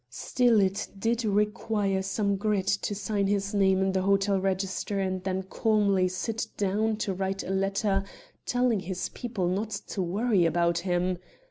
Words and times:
Still, 0.09 0.59
it 0.59 0.87
did 0.97 1.23
require 1.23 2.01
some 2.01 2.35
grit 2.35 2.65
to 2.65 2.95
sign 2.95 3.27
his 3.27 3.53
name 3.53 3.83
in 3.83 3.91
the 3.91 4.01
hotel 4.01 4.39
register 4.41 4.99
and 4.99 5.23
then 5.23 5.43
calmly 5.43 6.07
sit 6.07 6.47
down 6.57 6.97
to 6.97 7.13
write 7.13 7.43
a 7.43 7.51
letter 7.51 8.03
telling 8.43 8.79
his 8.79 9.09
people 9.09 9.47
not 9.47 9.69
to 9.69 10.01
worry 10.01 10.43
about 10.47 10.79
him. 10.79 11.19